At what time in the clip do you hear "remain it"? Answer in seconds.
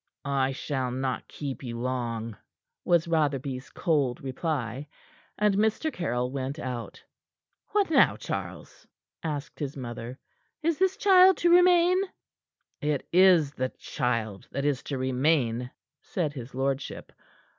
11.51-13.07